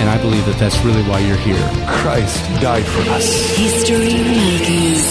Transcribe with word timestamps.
And 0.00 0.08
I 0.08 0.20
believe 0.20 0.44
that 0.46 0.58
that's 0.58 0.78
really 0.84 1.02
why 1.04 1.20
you're 1.20 1.36
here. 1.36 1.70
Christ 2.02 2.42
died 2.60 2.84
for 2.84 3.00
us. 3.10 3.56
History 3.56 4.14
Makers. 4.14 5.04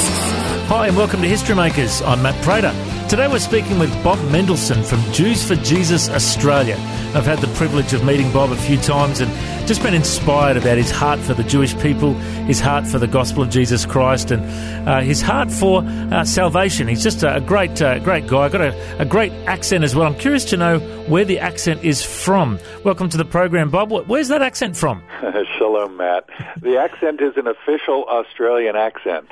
Hi, 0.67 0.87
and 0.87 0.97
welcome 0.97 1.21
to 1.21 1.27
History 1.27 1.55
Makers. 1.55 2.01
I'm 2.01 2.21
Matt 2.21 2.41
Prater. 2.43 2.73
Today 3.09 3.27
we're 3.27 3.39
speaking 3.39 3.77
with 3.77 3.91
Bob 4.03 4.20
Mendelsohn 4.31 4.83
from 4.83 5.01
Jews 5.11 5.45
for 5.45 5.55
Jesus 5.55 6.09
Australia. 6.09 6.75
I've 7.13 7.25
had 7.25 7.39
the 7.39 7.53
privilege 7.55 7.91
of 7.93 8.05
meeting 8.05 8.31
Bob 8.31 8.51
a 8.51 8.55
few 8.55 8.77
times 8.77 9.20
and 9.20 9.29
just 9.71 9.84
been 9.84 9.93
inspired 9.93 10.57
about 10.57 10.77
his 10.77 10.91
heart 10.91 11.17
for 11.17 11.34
the 11.34 11.45
Jewish 11.45 11.79
people, 11.79 12.13
his 12.43 12.59
heart 12.59 12.85
for 12.85 12.99
the 12.99 13.07
gospel 13.07 13.41
of 13.41 13.49
Jesus 13.49 13.85
Christ, 13.85 14.29
and 14.29 14.43
uh, 14.85 14.99
his 14.99 15.21
heart 15.21 15.49
for 15.49 15.81
uh, 15.81 16.25
salvation. 16.25 16.89
He's 16.89 17.02
just 17.02 17.23
a 17.23 17.41
great, 17.48 17.81
uh, 17.81 17.99
great 17.99 18.27
guy. 18.27 18.49
Got 18.49 18.59
a, 18.59 19.02
a 19.02 19.05
great 19.05 19.31
accent 19.48 19.85
as 19.85 19.95
well. 19.95 20.07
I'm 20.07 20.20
curious 20.20 20.43
to 20.49 20.57
know 20.57 20.79
where 21.07 21.23
the 21.23 21.39
accent 21.39 21.85
is 21.85 22.03
from. 22.03 22.59
Welcome 22.84 23.07
to 23.12 23.17
the 23.17 23.23
program, 23.23 23.70
Bob. 23.70 23.93
Where's 24.09 24.27
that 24.27 24.41
accent 24.41 24.76
from? 24.76 25.02
Shalom, 25.57 25.95
Matt. 25.95 26.27
The 26.62 26.77
accent 26.77 27.21
is 27.21 27.38
an 27.38 27.48
official 27.48 28.03
Australian 28.09 28.76
accent. 28.76 29.29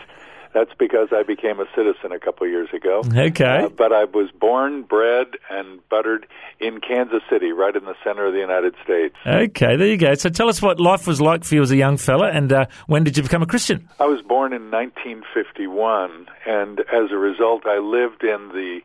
That's 0.54 0.72
because 0.80 1.10
I 1.12 1.24
became 1.24 1.60
a 1.60 1.66
citizen 1.76 2.12
a 2.12 2.20
couple 2.20 2.48
of 2.48 2.52
years 2.52 2.70
ago. 2.74 3.04
Okay. 3.06 3.66
Uh, 3.66 3.70
but 3.70 3.94
I 3.94 4.06
was 4.06 4.32
born, 4.32 4.82
bred, 4.82 5.28
and 5.50 5.88
buttered 5.90 6.26
in 6.60 6.82
Kansas 6.82 7.22
City, 7.30 7.52
right 7.52 7.76
in 7.76 7.86
the 7.86 7.96
center 8.04 8.26
of 8.26 8.34
the 8.34 8.40
United 8.40 8.74
States. 8.84 9.16
Okay, 9.26 9.76
there 9.76 9.88
you 9.88 9.98
go. 9.98 10.16
So 10.16 10.30
tell 10.30 10.50
us 10.50 10.62
what 10.62 10.80
life 10.80 11.06
was 11.06 11.22
like 11.22 11.44
for 11.44 11.56
you 11.56 11.62
as 11.62 11.72
a 11.72 11.78
young 11.78 11.98
fella, 11.98 12.32
and 12.32 12.52
uh, 12.52 12.66
when 12.88 13.04
did 13.04 13.16
you 13.16 13.24
become 13.24 13.44
a 13.44 13.46
Christian? 13.46 13.88
I 14.00 14.06
was 14.06 14.22
born 14.22 14.54
in 14.54 14.72
1951, 14.72 16.28
and 16.48 16.80
as 16.80 17.12
a 17.12 17.18
result, 17.18 17.66
I 17.66 17.78
lived 17.78 18.24
in 18.24 18.50
the 18.50 18.82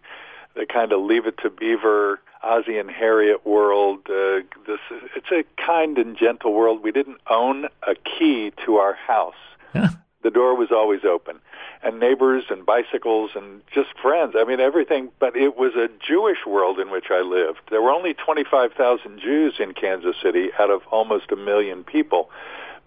the 0.55 0.67
kind 0.67 0.93
of 0.93 1.01
Leave 1.01 1.27
It 1.27 1.37
to 1.39 1.51
Beaver, 1.51 2.21
Ozzie 2.45 2.79
and 2.79 2.91
Harriet 2.91 3.45
world. 3.45 4.01
Uh, 4.09 4.41
this 4.67 4.79
it's 5.17 5.33
a 5.33 5.45
kind 5.61 5.99
and 5.99 6.17
gentle 6.17 6.53
world. 6.53 6.83
We 6.83 6.93
didn't 6.93 7.19
own 7.29 7.67
a 7.83 7.95
key 7.95 8.53
to 8.65 8.77
our 8.77 8.95
house. 8.95 9.35
Yeah. 9.75 9.89
The 10.25 10.31
door 10.31 10.57
was 10.57 10.73
always 10.73 11.05
open, 11.05 11.39
and 11.83 12.01
neighbors 12.01 12.45
and 12.49 12.65
bicycles 12.65 13.33
and 13.37 13.61
just 13.73 13.91
friends. 14.01 14.35
I 14.37 14.45
mean 14.45 14.59
everything. 14.59 15.11
But 15.21 15.37
it 15.37 15.55
was 15.55 15.75
a 15.77 15.89
Jewish 16.05 16.47
world 16.47 16.81
in 16.81 16.91
which 16.91 17.11
I 17.11 17.21
lived. 17.21 17.61
There 17.71 17.83
were 17.83 17.91
only 17.91 18.15
25,000 18.15 19.21
Jews 19.21 19.57
in 19.61 19.75
Kansas 19.75 20.17
City 20.21 20.49
out 20.59 20.71
of 20.71 20.81
almost 20.91 21.31
a 21.31 21.37
million 21.37 21.85
people. 21.85 22.31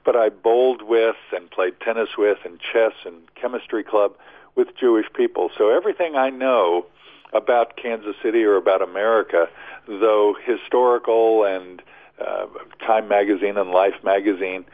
But 0.04 0.16
I 0.16 0.30
bowled 0.30 0.82
with 0.82 1.16
and 1.32 1.50
played 1.52 1.80
tennis 1.80 2.10
with 2.18 2.40
and 2.44 2.60
chess 2.60 2.94
and 3.06 3.18
chemistry 3.36 3.84
club 3.84 4.14
with 4.56 4.76
Jewish 4.76 5.06
people. 5.14 5.52
So 5.56 5.70
everything 5.70 6.16
I 6.16 6.32
know 6.32 6.88
about 7.34 7.78
Kansas 7.78 8.16
City 8.24 8.44
or 8.44 8.56
about 8.56 8.82
America, 8.82 9.48
though 9.88 10.36
historical 10.44 11.44
and 11.44 11.84
uh, 12.20 12.48
Time 12.80 13.08
Magazine 13.08 13.58
and 13.58 13.70
Life 13.70 14.04
Magazine, 14.04 14.66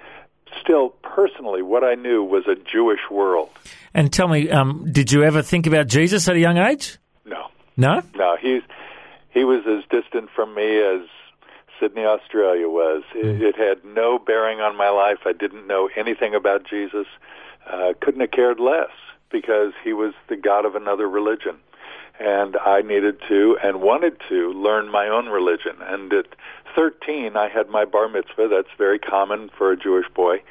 still 0.62 0.90
personally 1.02 1.62
what 1.62 1.84
I 1.84 1.96
knew 1.96 2.24
was 2.24 2.48
a 2.48 2.56
Jewish 2.56 3.02
world. 3.12 3.50
And 3.94 4.12
tell 4.12 4.28
me, 4.28 4.50
um, 4.50 4.92
did 4.92 5.12
you 5.12 5.24
ever 5.24 5.42
think 5.42 5.68
about 5.68 5.88
Jesus 5.88 6.28
at 6.28 6.36
a 6.36 6.40
young 6.40 6.58
age? 6.58 6.98
No, 7.26 7.48
No. 7.78 8.02
no, 8.16 8.38
he's 8.40 8.62
he 9.32 9.44
was 9.44 9.62
as 9.68 9.84
distant 9.90 10.30
from 10.36 10.54
me 10.54 10.78
as 10.80 11.02
Sydney, 11.80 12.06
Australia 12.06 12.68
was. 12.70 13.04
It, 13.16 13.42
it 13.42 13.56
had 13.58 13.84
no 13.84 14.20
bearing 14.20 14.60
on 14.62 14.78
my 14.78 14.90
life. 14.90 15.20
I 15.26 15.34
didn't 15.34 15.66
know 15.68 15.90
anything 15.96 16.36
about 16.36 16.64
Jesus. 16.66 17.08
Uh, 17.68 17.94
couldn't 18.00 18.22
have 18.22 18.32
cared 18.32 18.60
less 18.60 18.92
because 19.32 19.74
he 19.84 19.92
was 19.94 20.14
the 20.28 20.36
God 20.36 20.66
of 20.66 20.76
another 20.76 21.10
religion 21.10 21.58
and 22.20 22.56
I 22.58 22.82
needed 22.82 23.20
to 23.28 23.58
and 23.64 23.82
wanted 23.82 24.18
to 24.30 24.54
learn 24.54 24.90
my 24.90 25.08
own 25.08 25.28
religion. 25.28 25.78
And 25.82 26.14
at 26.14 26.28
13, 26.76 27.36
I 27.36 27.50
had 27.50 27.70
my 27.70 27.86
bar 27.86 28.08
mitzvah. 28.08 28.48
That's 28.48 28.76
very 28.78 29.00
common 29.00 29.50
for 29.58 29.72
a 29.72 29.78
Jewish 29.78 30.08
boy. 30.14 30.42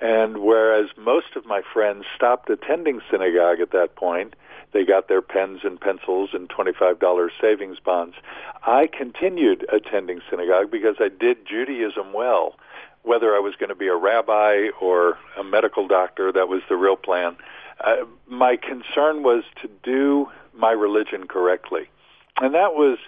And 0.00 0.38
whereas 0.38 0.88
most 0.96 1.36
of 1.36 1.44
my 1.44 1.60
friends 1.72 2.06
stopped 2.16 2.48
attending 2.48 3.00
synagogue 3.10 3.60
at 3.60 3.70
that 3.72 3.96
point, 3.96 4.34
they 4.72 4.84
got 4.84 5.08
their 5.08 5.20
pens 5.20 5.60
and 5.64 5.80
pencils 5.80 6.30
and 6.32 6.48
$25 6.48 7.30
savings 7.40 7.78
bonds. 7.80 8.16
I 8.62 8.86
continued 8.86 9.66
attending 9.70 10.20
synagogue 10.30 10.70
because 10.70 10.96
I 11.00 11.08
did 11.08 11.46
Judaism 11.46 12.12
well. 12.12 12.54
Whether 13.02 13.34
I 13.34 13.40
was 13.40 13.56
going 13.56 13.70
to 13.70 13.74
be 13.74 13.88
a 13.88 13.96
rabbi 13.96 14.68
or 14.80 15.18
a 15.38 15.42
medical 15.42 15.88
doctor, 15.88 16.30
that 16.32 16.48
was 16.48 16.62
the 16.68 16.76
real 16.76 16.96
plan. 16.96 17.36
Uh, 17.80 18.04
my 18.28 18.56
concern 18.56 19.22
was 19.22 19.42
to 19.62 19.68
do 19.82 20.28
my 20.60 20.72
religion 20.72 21.26
correctly. 21.26 21.88
And 22.40 22.54
that 22.54 22.74
was 22.74 22.98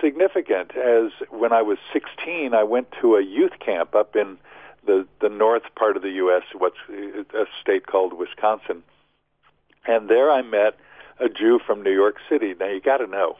significant 0.00 0.76
as 0.76 1.12
when 1.30 1.52
I 1.52 1.62
was 1.62 1.78
16, 1.92 2.54
I 2.54 2.64
went 2.64 2.88
to 3.00 3.16
a 3.16 3.22
youth 3.22 3.58
camp 3.64 3.94
up 3.94 4.16
in 4.16 4.38
the, 4.86 5.06
the 5.20 5.28
north 5.28 5.62
part 5.74 5.96
of 5.96 6.02
the 6.02 6.10
U.S., 6.10 6.42
what's 6.56 6.76
a 6.88 7.44
state 7.60 7.86
called 7.86 8.12
Wisconsin. 8.12 8.82
And 9.86 10.08
there 10.08 10.30
I 10.30 10.42
met 10.42 10.78
a 11.18 11.28
Jew 11.28 11.60
from 11.64 11.82
New 11.82 11.92
York 11.92 12.16
City. 12.28 12.54
Now 12.58 12.68
you 12.68 12.80
got 12.80 12.98
to 12.98 13.06
know, 13.06 13.36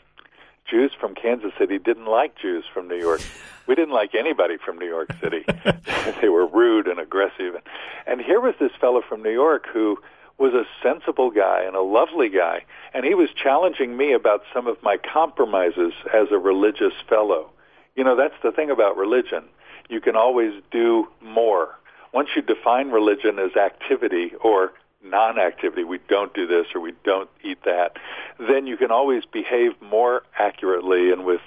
Jews 0.68 0.92
from 0.98 1.14
Kansas 1.14 1.52
City 1.58 1.78
didn't 1.78 2.06
like 2.06 2.36
Jews 2.38 2.64
from 2.72 2.88
New 2.88 2.96
York. 2.96 3.20
We 3.66 3.74
didn't 3.74 3.94
like 3.94 4.14
anybody 4.14 4.56
from 4.56 4.78
New 4.78 4.86
York 4.86 5.10
City. 5.22 5.44
they 6.20 6.28
were 6.28 6.46
rude 6.46 6.86
and 6.88 6.98
aggressive. 6.98 7.60
And 8.06 8.20
here 8.20 8.40
was 8.40 8.54
this 8.58 8.72
fellow 8.80 9.02
from 9.06 9.22
New 9.22 9.32
York 9.32 9.66
who 9.72 9.98
was 10.38 10.52
a 10.52 10.64
sensible 10.82 11.30
guy 11.30 11.62
and 11.66 11.74
a 11.74 11.80
lovely 11.80 12.28
guy, 12.28 12.64
and 12.92 13.04
he 13.04 13.14
was 13.14 13.30
challenging 13.32 13.96
me 13.96 14.12
about 14.12 14.42
some 14.52 14.66
of 14.66 14.82
my 14.82 14.96
compromises 14.96 15.92
as 16.12 16.28
a 16.30 16.38
religious 16.38 16.92
fellow. 17.08 17.50
You 17.94 18.04
know, 18.04 18.16
that's 18.16 18.34
the 18.42 18.52
thing 18.52 18.70
about 18.70 18.96
religion. 18.96 19.44
You 19.88 20.00
can 20.00 20.16
always 20.16 20.52
do 20.70 21.08
more. 21.22 21.78
Once 22.12 22.30
you 22.36 22.42
define 22.42 22.90
religion 22.90 23.38
as 23.38 23.56
activity 23.56 24.32
or 24.42 24.72
non-activity, 25.02 25.84
we 25.84 25.98
don't 26.08 26.34
do 26.34 26.46
this 26.46 26.66
or 26.74 26.80
we 26.80 26.92
don't 27.04 27.30
eat 27.42 27.58
that, 27.64 27.96
then 28.38 28.66
you 28.66 28.76
can 28.76 28.90
always 28.90 29.24
behave 29.24 29.72
more 29.80 30.22
accurately 30.38 31.10
and 31.10 31.24
with 31.24 31.40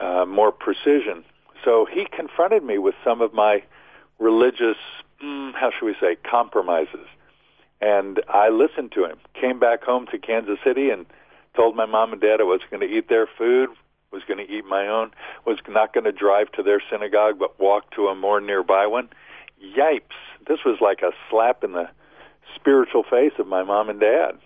uh, 0.00 0.24
more 0.26 0.52
precision. 0.52 1.24
So 1.64 1.86
he 1.90 2.06
confronted 2.06 2.62
me 2.62 2.78
with 2.78 2.94
some 3.04 3.20
of 3.20 3.32
my 3.32 3.62
religious, 4.18 4.76
mm, 5.22 5.54
how 5.54 5.70
should 5.70 5.86
we 5.86 5.96
say, 6.00 6.16
compromises. 6.28 7.06
And 7.80 8.20
I 8.28 8.48
listened 8.48 8.92
to 8.92 9.04
him. 9.04 9.18
Came 9.38 9.58
back 9.58 9.82
home 9.82 10.06
to 10.10 10.18
Kansas 10.18 10.58
City 10.64 10.90
and 10.90 11.06
told 11.54 11.76
my 11.76 11.86
mom 11.86 12.12
and 12.12 12.20
dad 12.20 12.40
I 12.40 12.44
was 12.44 12.60
going 12.70 12.80
to 12.80 12.86
eat 12.86 13.08
their 13.08 13.26
food, 13.38 13.70
was 14.12 14.22
going 14.26 14.44
to 14.44 14.50
eat 14.52 14.64
my 14.64 14.86
own, 14.86 15.10
was 15.44 15.58
not 15.68 15.92
going 15.92 16.04
to 16.04 16.12
drive 16.12 16.50
to 16.52 16.62
their 16.62 16.80
synagogue, 16.90 17.38
but 17.38 17.58
walk 17.58 17.90
to 17.92 18.08
a 18.08 18.14
more 18.14 18.40
nearby 18.40 18.86
one. 18.86 19.08
Yipes! 19.62 20.16
This 20.46 20.58
was 20.64 20.78
like 20.80 21.02
a 21.02 21.10
slap 21.30 21.64
in 21.64 21.72
the 21.72 21.88
spiritual 22.54 23.02
face 23.02 23.32
of 23.38 23.46
my 23.46 23.62
mom 23.62 23.88
and 23.88 24.00
dad, 24.00 24.38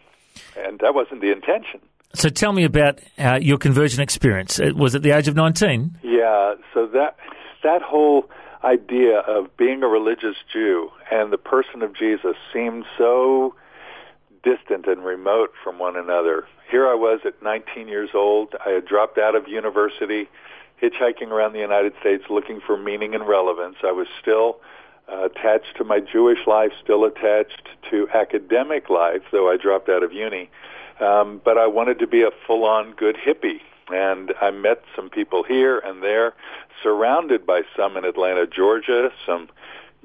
and 0.57 0.79
that 0.81 0.95
wasn't 0.95 1.21
the 1.21 1.31
intention. 1.31 1.81
So 2.15 2.29
tell 2.29 2.53
me 2.53 2.65
about 2.65 3.01
uh, 3.19 3.39
your 3.41 3.59
conversion 3.59 4.01
experience. 4.03 4.59
It 4.59 4.77
was 4.77 4.95
at 4.95 5.03
the 5.03 5.13
age 5.13 5.29
of 5.29 5.37
19? 5.37 5.99
Yeah, 6.03 6.55
so 6.75 6.87
that 6.89 7.17
that 7.63 7.83
whole 7.83 8.29
idea 8.65 9.19
of 9.21 9.56
being 9.56 9.82
a 9.82 9.88
religious 9.88 10.37
Jew 10.53 10.91
and 11.10 11.32
the 11.32 11.38
person 11.38 11.83
of 11.83 11.95
Jesus 11.95 12.36
seemed 12.53 12.84
so 12.98 13.54
distant 14.42 14.86
and 14.86 15.04
remote 15.04 15.53
from 15.62 15.78
one 15.78 15.97
another. 15.97 16.47
Here 16.71 16.86
I 16.89 16.95
was 16.95 17.21
at 17.24 17.42
19 17.42 17.89
years 17.89 18.10
old. 18.15 18.54
I 18.65 18.71
had 18.71 18.86
dropped 18.86 19.18
out 19.18 19.34
of 19.34 19.48
university, 19.48 20.28
hitchhiking 20.83 21.28
around 21.28 21.53
the 21.53 21.59
United 21.59 21.95
States 22.01 22.24
looking 22.30 22.60
for 22.60 22.77
meaning 22.77 23.15
and 23.15 23.27
relevance. 23.27 23.77
I 23.83 23.92
was 23.92 24.07
still 24.21 24.60
uh, 25.10 25.24
attached 25.24 25.77
to 25.77 25.84
my 25.84 26.01
Jewish 26.01 26.47
life, 26.47 26.72
still 26.83 27.04
attached 27.04 27.68
to 27.91 28.09
academic 28.15 28.89
life, 28.89 29.22
though 29.33 29.51
I 29.51 29.56
dropped 29.56 29.89
out 29.89 30.03
of 30.03 30.13
uni. 30.13 30.51
Um, 31.01 31.41
but 31.45 31.56
I 31.59 31.66
wanted 31.66 31.98
to 32.01 32.06
be 32.06 32.22
a 32.22 32.30
full-on 32.47 32.92
good 32.92 33.16
hippie 33.16 33.60
and 33.92 34.33
I 34.41 34.51
met 34.51 34.83
some 34.97 35.10
people 35.10 35.42
here 35.42 35.78
and 35.78 36.03
there, 36.03 36.34
surrounded 36.83 37.47
by 37.47 37.63
some 37.77 37.97
in 37.97 38.04
Atlanta, 38.04 38.47
Georgia, 38.47 39.10
some 39.27 39.48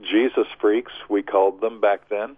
Jesus 0.02 0.48
freaks, 0.60 0.92
we 1.10 1.22
called 1.22 1.62
them 1.62 1.80
back 1.80 2.10
then. 2.10 2.36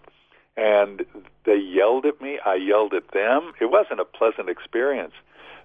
And 0.56 1.06
they 1.46 1.58
yelled 1.58 2.06
at 2.06 2.22
me. 2.22 2.40
I 2.44 2.56
yelled 2.56 2.94
at 2.94 3.12
them. 3.12 3.54
It 3.62 3.70
wasn't 3.70 4.00
a 4.00 4.06
pleasant 4.06 4.50
experience. 4.50 5.14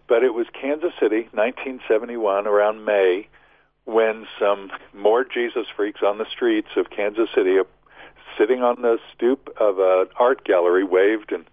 But 0.09 0.23
it 0.23 0.35
was 0.35 0.47
Kansas 0.53 0.93
City, 1.01 1.29
1971, 1.33 2.47
around 2.47 2.85
May, 2.85 3.29
when 3.85 4.27
some 4.39 4.71
more 4.93 5.25
Jesus 5.25 5.67
freaks 5.75 6.01
on 6.03 6.19
the 6.19 6.27
streets 6.31 6.69
of 6.77 6.91
Kansas 6.91 7.29
City 7.35 7.59
uh, 7.59 7.65
sitting 8.39 8.63
on 8.63 8.83
the 8.83 8.99
stoop 9.15 9.55
of 9.59 9.79
an 9.79 10.07
art 10.19 10.45
gallery, 10.45 10.85
waved 10.85 11.33
and 11.33 11.45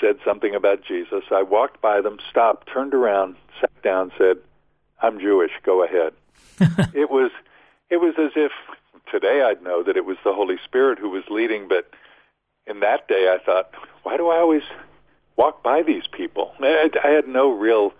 said 0.00 0.18
something 0.24 0.54
about 0.54 0.82
Jesus. 0.82 1.24
I 1.30 1.42
walked 1.42 1.80
by 1.80 2.00
them, 2.00 2.18
stopped, 2.30 2.68
turned 2.72 2.94
around, 2.94 3.36
sat 3.60 3.82
down, 3.82 4.12
said, 4.18 4.38
"I'm 5.02 5.20
Jewish. 5.20 5.52
Go 5.62 5.82
ahead." 5.82 6.12
it 6.94 7.10
was 7.10 7.30
it 7.90 7.98
was 7.98 8.14
as 8.18 8.32
if 8.36 8.52
today 9.10 9.42
I'd 9.42 9.62
know 9.62 9.82
that 9.82 9.96
it 9.96 10.04
was 10.04 10.16
the 10.24 10.32
Holy 10.32 10.56
Spirit 10.64 10.98
who 10.98 11.10
was 11.10 11.24
leading, 11.30 11.68
but 11.68 11.90
in 12.66 12.80
that 12.80 13.08
day 13.08 13.32
I 13.32 13.42
thought, 13.44 13.72
why 14.02 14.16
do 14.16 14.28
I 14.28 14.38
always 14.38 14.62
walk 15.36 15.62
by 15.62 15.82
these 15.82 16.06
people? 16.06 16.52
I, 16.60 16.90
I 17.02 17.08
had 17.08 17.28
no 17.28 17.50
real 17.50 17.92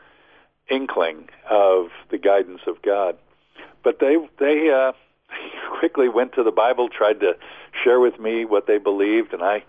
inkling 0.69 1.29
of 1.49 1.89
the 2.11 2.19
guidance 2.19 2.61
of 2.67 2.83
God, 2.83 3.17
but 3.83 3.99
they 4.01 4.17
they 4.39 4.71
uh, 4.71 4.93
quickly 5.79 6.09
went 6.09 6.35
to 6.35 6.43
the 6.43 6.53
Bible, 6.53 6.89
tried 6.89 7.21
to 7.21 7.37
share 7.83 8.01
with 8.01 8.19
me 8.19 8.45
what 8.45 8.67
they 8.67 8.79
believed, 8.79 9.33
and 9.33 9.43
I 9.43 9.65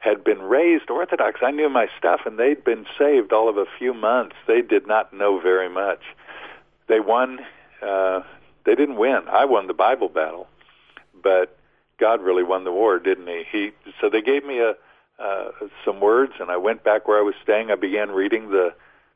had 0.00 0.24
been 0.24 0.42
raised 0.42 0.90
Orthodox. 0.90 1.40
I 1.42 1.50
knew 1.50 1.68
my 1.68 1.88
stuff, 1.98 2.22
and 2.26 2.38
they'd 2.38 2.64
been 2.64 2.86
saved 2.98 3.32
all 3.32 3.48
of 3.48 3.56
a 3.56 3.66
few 3.78 3.94
months. 3.94 4.34
They 4.46 4.62
did 4.62 4.86
not 4.86 5.12
know 5.12 5.38
very 5.38 5.68
much. 5.68 6.00
They 6.88 7.00
won. 7.00 7.38
Uh, 7.80 8.22
they 8.64 8.74
didn't 8.74 8.96
win. 8.96 9.20
I 9.30 9.44
won 9.44 9.66
the 9.66 9.74
Bible 9.74 10.08
battle, 10.08 10.48
but 11.22 11.56
God 11.98 12.22
really 12.22 12.42
won 12.42 12.64
the 12.64 12.72
war, 12.72 12.98
didn't 12.98 13.28
He? 13.28 13.44
He. 13.50 13.70
So 14.00 14.08
they 14.10 14.22
gave 14.22 14.44
me 14.44 14.58
a 14.60 14.74
uh, 15.18 15.50
some 15.84 16.00
words, 16.00 16.32
and 16.40 16.50
I 16.50 16.56
went 16.56 16.82
back 16.82 17.06
where 17.06 17.18
I 17.18 17.22
was 17.22 17.34
staying. 17.42 17.70
I 17.70 17.74
began 17.74 18.10
reading 18.10 18.50
the 18.50 18.72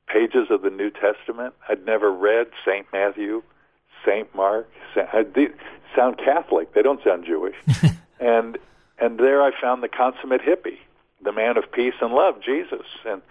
pages 0.07 0.49
of 0.51 0.61
the 0.61 0.69
New 0.69 0.91
Testament. 0.91 1.55
I'd 1.67 1.87
never 1.87 2.13
read 2.13 2.49
Saint 2.63 2.87
Matthew, 2.93 3.43
Saint 4.05 4.35
Mark. 4.35 4.71
Saint, 4.95 5.09
I, 5.15 5.23
they 5.23 5.49
sound 5.97 6.19
Catholic. 6.19 6.75
They 6.75 6.83
don't 6.83 7.03
sound 7.03 7.25
Jewish. 7.25 7.57
and 8.21 8.59
and 8.99 9.19
there 9.19 9.43
I 9.43 9.51
found 9.61 9.83
the 9.83 9.89
consummate 9.89 10.43
hippie, 10.43 10.79
the 11.23 11.33
man 11.33 11.57
of 11.57 11.71
peace 11.73 11.95
and 12.01 12.13
love, 12.13 12.41
Jesus. 12.43 12.87
And 13.05 13.23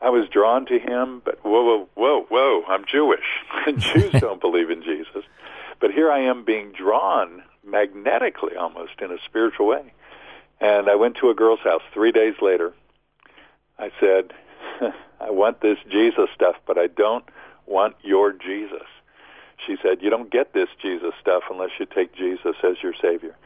I 0.00 0.10
was 0.10 0.28
drawn 0.28 0.66
to 0.66 0.78
him, 0.78 1.22
but 1.24 1.44
whoa, 1.44 1.62
whoa, 1.62 1.88
whoa, 1.94 2.22
whoa, 2.28 2.64
I'm 2.68 2.84
Jewish. 2.84 3.24
and 3.66 3.80
Jews 3.80 4.12
don't 4.20 4.40
believe 4.40 4.70
in 4.70 4.82
Jesus. 4.82 5.24
But 5.80 5.92
here 5.92 6.10
I 6.10 6.20
am 6.20 6.44
being 6.44 6.72
drawn 6.72 7.42
magnetically 7.64 8.56
almost 8.56 9.00
in 9.00 9.10
a 9.10 9.18
spiritual 9.24 9.66
way. 9.66 9.92
And 10.60 10.88
I 10.88 10.96
went 10.96 11.16
to 11.16 11.30
a 11.30 11.34
girl's 11.34 11.60
house 11.60 11.82
three 11.92 12.12
days 12.12 12.34
later. 12.40 12.72
I 13.78 13.90
said, 14.00 14.32
I 15.20 15.30
want 15.30 15.60
this 15.60 15.78
Jesus 15.88 16.28
stuff, 16.34 16.56
but 16.66 16.78
I 16.78 16.88
don't 16.88 17.24
want 17.66 17.96
your 18.02 18.32
Jesus. 18.32 18.86
She 19.64 19.76
said, 19.82 20.02
You 20.02 20.10
don't 20.10 20.30
get 20.30 20.52
this 20.52 20.68
Jesus 20.80 21.12
stuff 21.20 21.44
unless 21.50 21.70
you 21.78 21.86
take 21.86 22.14
Jesus 22.14 22.56
as 22.64 22.82
your 22.82 22.94
Savior. 23.00 23.36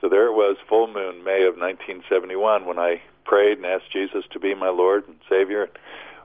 So 0.00 0.08
there 0.08 0.26
it 0.26 0.34
was, 0.34 0.56
full 0.68 0.86
moon, 0.86 1.24
May 1.24 1.42
of 1.42 1.56
1971, 1.56 2.66
when 2.66 2.78
I 2.78 3.02
prayed 3.24 3.58
and 3.58 3.66
asked 3.66 3.90
Jesus 3.92 4.24
to 4.30 4.40
be 4.40 4.54
my 4.54 4.68
Lord 4.68 5.06
and 5.06 5.18
Savior. 5.28 5.68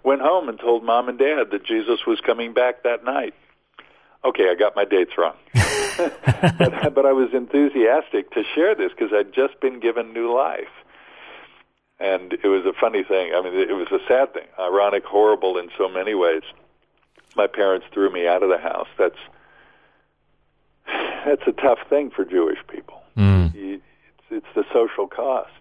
Went 0.03 0.21
home 0.21 0.49
and 0.49 0.59
told 0.59 0.83
mom 0.83 1.09
and 1.09 1.17
dad 1.17 1.51
that 1.51 1.65
Jesus 1.65 2.05
was 2.05 2.19
coming 2.21 2.53
back 2.53 2.83
that 2.83 3.03
night. 3.03 3.33
Okay, 4.25 4.49
I 4.49 4.55
got 4.55 4.75
my 4.75 4.85
dates 4.85 5.11
wrong. 5.17 5.35
but, 5.53 6.93
but 6.93 7.05
I 7.05 7.11
was 7.11 7.33
enthusiastic 7.33 8.31
to 8.31 8.43
share 8.55 8.73
this 8.75 8.91
because 8.91 9.13
I'd 9.13 9.33
just 9.33 9.59
been 9.59 9.79
given 9.79 10.13
new 10.13 10.33
life. 10.33 10.71
And 11.99 12.33
it 12.33 12.47
was 12.47 12.65
a 12.65 12.73
funny 12.73 13.03
thing. 13.03 13.33
I 13.33 13.41
mean, 13.41 13.53
it 13.53 13.73
was 13.73 13.87
a 13.91 13.99
sad 14.07 14.33
thing, 14.33 14.47
ironic, 14.59 15.03
horrible 15.05 15.57
in 15.57 15.69
so 15.77 15.87
many 15.87 16.15
ways. 16.15 16.43
My 17.35 17.47
parents 17.47 17.85
threw 17.93 18.11
me 18.11 18.27
out 18.27 18.43
of 18.43 18.49
the 18.49 18.57
house. 18.57 18.87
That's 18.97 19.17
that's 21.25 21.43
a 21.47 21.53
tough 21.53 21.79
thing 21.89 22.11
for 22.11 22.25
Jewish 22.25 22.59
people. 22.67 23.02
Mm. 23.17 23.53
It's, 23.55 23.83
it's 24.29 24.45
the 24.55 24.65
social 24.73 25.07
cost. 25.07 25.51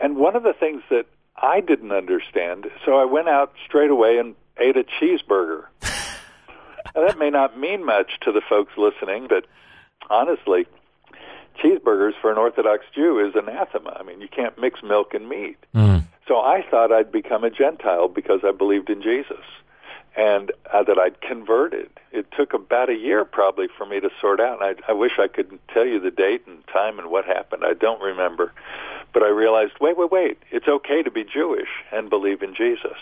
And 0.00 0.16
one 0.16 0.36
of 0.36 0.42
the 0.42 0.52
things 0.52 0.82
that 0.90 1.06
I 1.36 1.60
didn't 1.60 1.92
understand, 1.92 2.66
so 2.84 2.96
I 2.96 3.04
went 3.04 3.28
out 3.28 3.52
straight 3.66 3.90
away 3.90 4.18
and 4.18 4.34
ate 4.58 4.76
a 4.76 4.84
cheeseburger. 4.84 5.64
now, 5.82 7.06
that 7.06 7.18
may 7.18 7.30
not 7.30 7.58
mean 7.58 7.84
much 7.84 8.18
to 8.22 8.32
the 8.32 8.42
folks 8.48 8.72
listening, 8.76 9.26
but 9.28 9.46
honestly, 10.08 10.66
cheeseburgers 11.62 12.12
for 12.20 12.30
an 12.30 12.38
Orthodox 12.38 12.84
Jew 12.94 13.18
is 13.26 13.34
anathema. 13.34 13.96
I 13.98 14.02
mean, 14.02 14.20
you 14.20 14.28
can't 14.28 14.58
mix 14.58 14.82
milk 14.82 15.14
and 15.14 15.28
meat. 15.28 15.58
Mm. 15.74 16.04
So 16.26 16.38
I 16.38 16.64
thought 16.70 16.92
I'd 16.92 17.12
become 17.12 17.44
a 17.44 17.50
Gentile 17.50 18.08
because 18.08 18.40
I 18.44 18.52
believed 18.52 18.88
in 18.88 19.02
Jesus 19.02 19.44
and 20.16 20.52
uh, 20.72 20.82
that 20.82 20.98
I'd 20.98 21.20
converted. 21.20 21.90
It 22.12 22.26
took 22.36 22.52
about 22.52 22.90
a 22.90 22.96
year 22.96 23.24
probably 23.24 23.68
for 23.68 23.86
me 23.86 24.00
to 24.00 24.10
sort 24.20 24.40
out. 24.40 24.62
And 24.62 24.78
I, 24.78 24.90
I 24.90 24.94
wish 24.94 25.12
I 25.18 25.28
could 25.28 25.58
tell 25.72 25.86
you 25.86 26.00
the 26.00 26.10
date 26.10 26.46
and 26.46 26.66
time 26.66 26.98
and 26.98 27.10
what 27.10 27.24
happened. 27.24 27.64
I 27.64 27.74
don't 27.74 28.02
remember. 28.02 28.52
But 29.12 29.22
I 29.22 29.28
realized, 29.28 29.72
wait, 29.80 29.96
wait, 29.96 30.10
wait. 30.10 30.38
It's 30.50 30.68
okay 30.68 31.02
to 31.02 31.10
be 31.10 31.24
Jewish 31.24 31.68
and 31.92 32.10
believe 32.10 32.42
in 32.42 32.54
Jesus. 32.54 32.98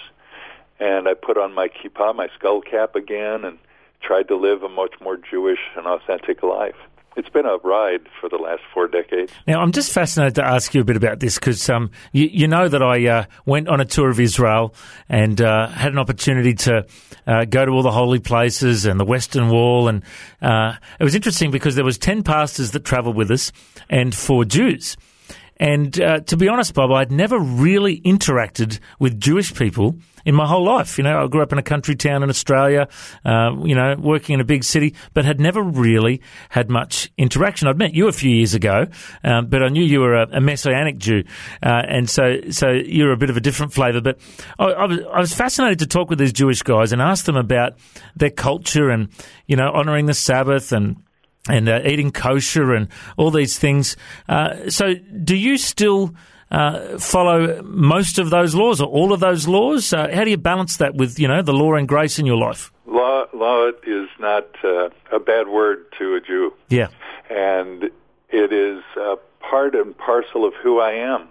And 0.81 1.09
I 1.09 1.15
put 1.15 1.39
on 1.39 1.55
my 1.55 1.69
kippah, 1.69 2.15
my 2.15 2.29
skull 2.37 2.61
cap 2.61 2.95
again, 2.95 3.45
and 3.45 3.59
tried 4.01 4.29
to 4.29 4.37
live 4.37 4.63
a 4.63 4.69
much 4.69 4.95
more 5.01 5.17
Jewish 5.17 5.61
and 5.77 5.87
authentic 5.87 6.43
life 6.43 6.77
it's 7.19 7.29
been 7.29 7.47
a 7.47 7.57
ride 7.59 8.07
for 8.21 8.29
the 8.29 8.37
last 8.37 8.63
four 8.73 8.87
decades. 8.87 9.33
Now, 9.47 9.61
I'm 9.61 9.73
just 9.73 9.93
fascinated 9.93 10.37
to 10.37 10.45
ask 10.45 10.73
you 10.73 10.81
a 10.81 10.85
bit 10.85 10.97
about 10.97 11.19
this 11.19 11.35
because 11.35 11.69
um, 11.69 11.91
you, 12.13 12.29
you, 12.33 12.47
know 12.49 12.69
that 12.69 12.83
I 12.83 13.07
uh, 13.09 13.25
went 13.45 13.69
on 13.69 13.81
a 13.81 13.85
tour 13.85 14.09
of 14.09 14.21
Israel 14.21 14.73
and 15.09 15.41
uh, 15.41 15.67
had 15.69 15.93
an 15.93 15.99
opportunity 15.99 16.55
to 16.55 16.87
uh, 17.27 17.45
go 17.45 17.67
to 17.67 17.73
all 17.73 17.83
the 17.83 17.91
holy 17.91 18.21
places 18.21 18.87
and 18.87 19.01
the 19.01 19.05
Western 19.05 19.51
Wall, 19.51 19.89
and 19.89 20.03
uh, 20.41 20.75
it 21.01 21.05
was 21.05 21.17
interesting 21.17 21.51
because 21.51 21.75
there 21.75 21.85
was 21.85 21.99
ten 21.99 22.23
pastors 22.23 22.71
that 22.71 22.85
travelled 22.85 23.17
with 23.17 23.31
us 23.31 23.53
and 23.91 24.15
four 24.15 24.45
Jews. 24.45 24.97
And 25.61 26.01
uh, 26.01 26.21
to 26.21 26.37
be 26.37 26.49
honest, 26.49 26.75
Bob, 26.75 26.91
I'd 26.93 27.11
never 27.11 27.39
really 27.39 28.01
interacted 28.03 28.79
with 28.99 29.21
Jewish 29.21 29.55
people 29.55 29.97
in 30.25 30.35
my 30.35 30.47
whole 30.47 30.65
life. 30.65 30.99
You 30.99 31.05
know, 31.05 31.25
I 31.25 31.27
grew 31.27 31.43
up 31.43 31.53
in 31.53 31.59
a 31.59 31.63
country 31.63 31.97
town 31.97 32.23
in 32.23 32.29
Australia, 32.29 32.89
uh, 33.25 33.57
you 33.65 33.75
know, 33.75 33.97
working 33.99 34.35
in 34.35 34.41
a 34.41 34.45
big 34.45 34.63
city, 34.63 34.95
but 35.15 35.25
had 35.25 35.41
never 35.41 35.63
really 35.63 36.21
had 36.51 36.71
much 36.71 37.11
interaction. 37.17 37.67
I'd 37.67 37.79
met 37.79 37.95
you 37.95 38.09
a 38.09 38.13
few 38.13 38.31
years 38.31 38.55
ago, 38.55 38.87
um, 39.25 39.47
but 39.47 39.63
I 39.63 39.69
knew 39.69 39.83
you 39.83 40.01
were 40.01 40.15
a, 40.15 40.29
a 40.37 40.41
Messianic 40.41 40.99
Jew, 40.99 41.25
uh, 41.63 41.83
and 41.89 42.09
so 42.09 42.41
so 42.51 42.69
you're 42.69 43.13
a 43.13 43.17
bit 43.17 43.31
of 43.31 43.37
a 43.37 43.41
different 43.41 43.73
flavour. 43.73 44.01
But 44.01 44.19
I, 44.59 44.65
I, 44.67 44.85
was, 44.87 44.99
I 45.13 45.21
was 45.21 45.35
fascinated 45.35 45.81
to 45.81 45.87
talk 45.87 46.11
with 46.11 46.19
these 46.19 46.33
Jewish 46.33 46.63
guys 46.63 46.93
and 46.93 47.03
ask 47.03 47.25
them 47.25 47.37
about 47.37 47.79
their 48.15 48.31
culture 48.31 48.91
and 48.91 49.09
you 49.47 49.57
know 49.57 49.69
honouring 49.69 50.07
the 50.07 50.15
Sabbath 50.15 50.73
and 50.73 51.03
and 51.49 51.69
uh, 51.69 51.81
eating 51.85 52.11
kosher 52.11 52.75
and 52.75 52.89
all 53.17 53.31
these 53.31 53.59
things. 53.59 53.97
Uh, 54.29 54.69
so, 54.71 54.95
do 54.95 55.37
you 55.37 55.57
still 55.57 56.15
uh, 56.51 56.99
follow 56.99 57.63
most 57.63 58.19
of 58.19 58.31
those 58.31 58.55
laws 58.55 58.81
or 58.81 58.89
all 58.89 59.13
of 59.13 59.21
those 59.21 59.49
laws? 59.49 59.93
Uh, 59.93 60.09
how 60.13 60.25
do 60.25 60.31
you 60.31 60.37
balance 60.37 60.77
that 60.79 60.95
with 60.95 61.19
you 61.19 61.29
know 61.29 61.43
the 61.43 61.53
law 61.53 61.75
and 61.75 61.89
grace 61.89 62.19
in 62.19 62.27
your 62.27 62.37
life? 62.37 62.73
Law, 62.87 63.27
law 63.35 63.71
is 63.87 64.09
not 64.19 64.47
uh, 64.65 64.89
a 65.13 65.19
bad 65.19 65.49
word 65.49 65.85
to 65.99 66.15
a 66.15 66.21
Jew. 66.21 66.53
Yeah, 66.69 66.89
and 67.31 67.85
it 68.31 68.53
is 68.53 68.83
part 69.49 69.75
and 69.75 69.97
parcel 69.97 70.45
of 70.47 70.55
who 70.63 70.81
I 70.81 70.93
am. 70.93 71.29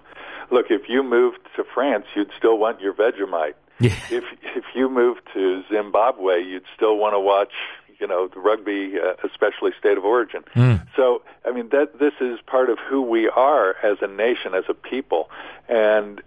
Look, 0.50 0.68
if 0.70 0.88
you 0.88 1.04
moved 1.04 1.40
to 1.56 1.64
France, 1.74 2.06
you'd 2.16 2.32
still 2.38 2.58
want 2.58 2.80
your 2.82 2.94
Vegemite. 2.94 3.54
Yeah. 3.80 3.96
If 4.10 4.24
if 4.56 4.64
you 4.76 4.90
moved 4.90 5.22
to 5.34 5.64
Zimbabwe, 5.70 6.42
you'd 6.44 6.66
still 6.76 6.98
want 6.98 7.14
to 7.14 7.20
watch 7.20 7.52
you 8.00 8.08
know 8.08 8.28
the 8.28 8.40
rugby, 8.40 8.94
uh, 9.00 9.14
especially 9.24 9.72
state 9.78 9.98
of 9.98 10.06
origin. 10.06 10.44
Mm. 10.56 10.88
So 10.96 11.22
I 11.46 11.52
mean 11.52 11.70
that 11.70 12.00
this 12.00 12.14
is 12.20 12.40
part 12.46 12.70
of 12.70 12.80
who 12.80 13.02
we 13.02 13.30
are 13.30 13.76
as 13.84 13.98
a 14.02 14.08
nation, 14.08 14.54
as 14.54 14.66
a 14.70 14.74
people, 14.74 15.30
and 15.68 16.22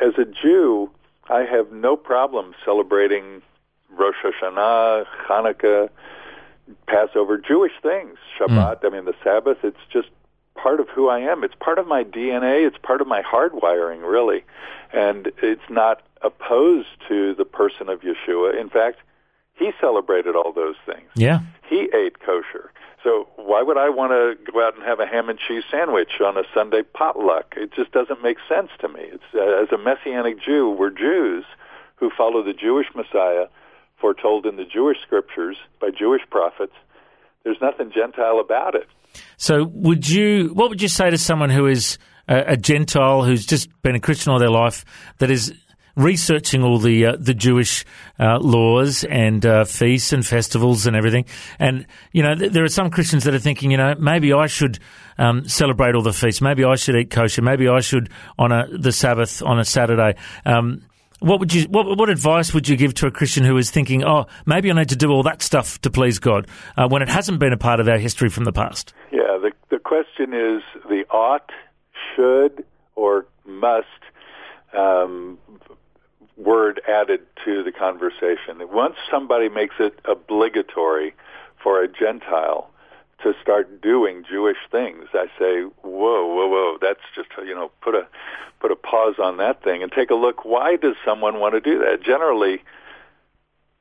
as 0.00 0.14
a 0.18 0.24
Jew, 0.24 0.90
I 1.28 1.40
have 1.40 1.72
no 1.72 1.96
problem 1.96 2.54
celebrating 2.64 3.42
Rosh 3.90 4.16
Hashanah, 4.24 5.06
Hanukkah, 5.28 5.88
Passover, 6.86 7.38
Jewish 7.38 7.72
things, 7.82 8.18
Shabbat. 8.38 8.82
Mm. 8.82 8.84
I 8.84 8.88
mean 8.90 9.04
the 9.04 9.14
Sabbath. 9.22 9.58
It's 9.62 9.76
just 9.90 10.08
part 10.54 10.80
of 10.80 10.88
who 10.88 11.08
I 11.08 11.20
am. 11.20 11.44
It's 11.44 11.54
part 11.58 11.78
of 11.78 11.86
my 11.86 12.04
DNA. 12.04 12.66
It's 12.66 12.78
part 12.78 13.00
of 13.00 13.06
my 13.06 13.22
hardwiring, 13.22 14.02
really, 14.02 14.44
and 14.92 15.30
it's 15.42 15.68
not 15.70 16.02
opposed 16.22 16.88
to 17.08 17.34
the 17.34 17.44
person 17.44 17.88
of 17.88 18.00
Yeshua. 18.00 18.58
In 18.58 18.68
fact, 18.68 18.98
he 19.58 19.72
celebrated 19.80 20.36
all 20.36 20.52
those 20.52 20.76
things. 20.84 21.08
Yeah. 21.14 21.40
He 21.68 21.88
ate 21.94 22.20
kosher. 22.20 22.70
So 23.02 23.28
why 23.36 23.62
would 23.62 23.78
I 23.78 23.88
want 23.88 24.12
to 24.12 24.52
go 24.52 24.66
out 24.66 24.74
and 24.74 24.82
have 24.82 25.00
a 25.00 25.06
ham 25.06 25.28
and 25.28 25.38
cheese 25.38 25.64
sandwich 25.70 26.20
on 26.20 26.36
a 26.36 26.42
Sunday 26.52 26.82
potluck? 26.82 27.54
It 27.56 27.72
just 27.72 27.92
doesn't 27.92 28.22
make 28.22 28.36
sense 28.48 28.70
to 28.80 28.88
me. 28.88 29.00
It's 29.00 29.24
uh, 29.34 29.62
as 29.62 29.68
a 29.72 29.78
messianic 29.78 30.42
Jew, 30.42 30.70
we're 30.70 30.90
Jews 30.90 31.44
who 31.96 32.10
follow 32.16 32.42
the 32.42 32.52
Jewish 32.52 32.86
Messiah 32.94 33.46
foretold 34.00 34.44
in 34.44 34.56
the 34.56 34.64
Jewish 34.64 34.98
scriptures 35.02 35.56
by 35.80 35.90
Jewish 35.90 36.22
prophets. 36.30 36.74
There's 37.44 37.60
nothing 37.62 37.92
Gentile 37.94 38.40
about 38.40 38.74
it. 38.74 38.88
So 39.36 39.64
would 39.64 40.08
you 40.08 40.48
what 40.48 40.68
would 40.68 40.82
you 40.82 40.88
say 40.88 41.10
to 41.10 41.16
someone 41.16 41.50
who 41.50 41.66
is 41.66 41.98
a, 42.28 42.52
a 42.52 42.56
Gentile 42.56 43.22
who's 43.22 43.46
just 43.46 43.68
been 43.82 43.94
a 43.94 44.00
Christian 44.00 44.32
all 44.32 44.38
their 44.38 44.50
life 44.50 44.84
that 45.18 45.30
is 45.30 45.54
researching 45.96 46.62
all 46.62 46.78
the 46.78 47.06
uh, 47.06 47.16
the 47.18 47.34
Jewish 47.34 47.84
uh, 48.20 48.38
laws 48.38 49.04
and 49.04 49.44
uh, 49.44 49.64
feasts 49.64 50.12
and 50.12 50.24
festivals 50.24 50.86
and 50.86 50.94
everything. 50.94 51.24
And 51.58 51.86
you 52.12 52.22
know, 52.22 52.34
th- 52.34 52.52
there 52.52 52.64
are 52.64 52.68
some 52.68 52.90
Christians 52.90 53.24
that 53.24 53.34
are 53.34 53.40
thinking, 53.40 53.70
you 53.70 53.76
know, 53.76 53.94
maybe 53.98 54.32
I 54.32 54.46
should 54.46 54.78
um, 55.18 55.48
celebrate 55.48 55.94
all 55.94 56.02
the 56.02 56.12
feasts. 56.12 56.40
Maybe 56.40 56.64
I 56.64 56.76
should 56.76 56.96
eat 56.96 57.10
kosher. 57.10 57.42
Maybe 57.42 57.68
I 57.68 57.80
should 57.80 58.10
honor 58.38 58.68
the 58.70 58.92
Sabbath 58.92 59.42
on 59.42 59.58
a 59.58 59.64
Saturday. 59.64 60.16
Um, 60.44 60.82
what 61.20 61.40
would 61.40 61.52
you 61.52 61.64
what, 61.68 61.86
what 61.96 62.10
advice 62.10 62.52
would 62.52 62.68
you 62.68 62.76
give 62.76 62.94
to 62.94 63.06
a 63.06 63.10
Christian 63.10 63.44
who 63.44 63.56
is 63.56 63.70
thinking, 63.70 64.04
oh, 64.04 64.26
maybe 64.44 64.70
I 64.70 64.74
need 64.74 64.90
to 64.90 64.96
do 64.96 65.10
all 65.10 65.22
that 65.22 65.42
stuff 65.42 65.80
to 65.80 65.90
please 65.90 66.18
God 66.18 66.46
uh, 66.76 66.88
when 66.88 67.02
it 67.02 67.08
hasn't 67.08 67.38
been 67.38 67.52
a 67.52 67.56
part 67.56 67.80
of 67.80 67.88
our 67.88 67.98
history 67.98 68.28
from 68.28 68.44
the 68.44 68.52
past? 68.52 68.92
Yeah, 69.10 69.38
the 69.40 69.52
the 69.70 69.78
question 69.78 70.34
is 70.34 70.62
the 70.88 71.04
ought, 71.10 71.50
should, 72.14 72.64
or 72.94 73.26
must 73.46 73.86
um, 74.76 75.38
word 76.36 76.80
added 76.88 77.20
to 77.44 77.62
the 77.62 77.72
conversation. 77.72 78.60
Once 78.70 78.96
somebody 79.10 79.48
makes 79.48 79.76
it 79.78 79.98
obligatory 80.04 81.14
for 81.62 81.82
a 81.82 81.88
Gentile 81.88 82.70
to 83.22 83.32
start 83.42 83.80
doing 83.80 84.24
Jewish 84.28 84.58
things, 84.70 85.06
I 85.14 85.26
say, 85.38 85.62
whoa, 85.82 86.26
whoa, 86.26 86.48
whoa, 86.48 86.78
that's 86.80 87.00
just 87.14 87.28
you 87.46 87.54
know 87.54 87.70
put 87.80 87.94
a 87.94 88.06
put 88.60 88.70
a 88.70 88.76
pause 88.76 89.16
on 89.18 89.38
that 89.38 89.62
thing 89.62 89.82
and 89.82 89.90
take 89.90 90.10
a 90.10 90.14
look. 90.14 90.44
Why 90.44 90.76
does 90.76 90.96
someone 91.04 91.40
want 91.40 91.54
to 91.54 91.60
do 91.60 91.78
that? 91.78 92.02
Generally, 92.02 92.62